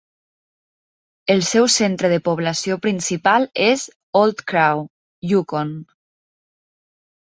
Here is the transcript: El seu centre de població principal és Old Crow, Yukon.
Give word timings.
El 1.33 1.43
seu 1.49 1.67
centre 1.73 2.11
de 2.15 2.17
població 2.31 2.79
principal 2.87 3.47
és 3.69 3.87
Old 4.25 4.45
Crow, 4.51 4.87
Yukon. 5.33 5.81